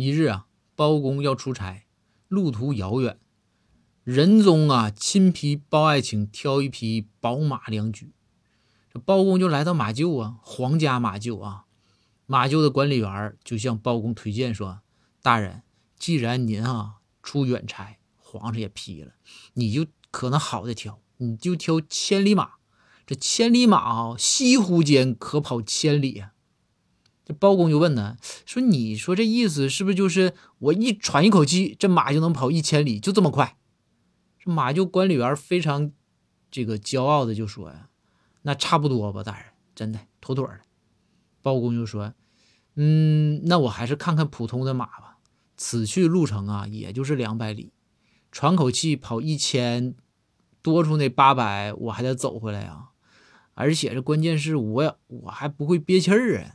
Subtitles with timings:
[0.00, 1.82] 一日啊，包公要出差，
[2.28, 3.18] 路途遥远，
[4.04, 8.12] 仁宗啊亲批包爱卿挑一匹宝马良驹。
[8.94, 11.64] 这包公就来到马厩啊，皇家马厩啊，
[12.26, 14.82] 马厩的管理员就向包公推荐说
[15.20, 15.64] ：“大人，
[15.98, 19.14] 既然您啊出远差，皇上也批了，
[19.54, 22.52] 你就可能好的挑，你就挑千里马。
[23.04, 26.34] 这千里马啊，西湖间可跑千里啊。”
[27.28, 28.16] 这包公就问呢，
[28.46, 33.58] 说：“你说这意思是不是就是我一喘一口气，这马就能跑一千里，就这么快？”
[34.42, 35.92] 这马就管理员非常
[36.50, 37.90] 这个骄傲的就说：“呀，
[38.40, 39.44] 那差不多吧，大人，
[39.74, 40.60] 真的妥妥的。”
[41.42, 42.14] 包公就说
[42.76, 45.18] ：“嗯，那我还是看看普通的马吧。
[45.58, 47.72] 此去路程啊，也就是两百里，
[48.32, 49.94] 喘口气跑一千，
[50.62, 52.92] 多出那八百，我还得走回来啊。
[53.52, 56.54] 而且这关键是我我还不会憋气儿啊。”